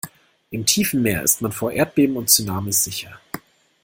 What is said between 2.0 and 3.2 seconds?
und Tsunamis sicher.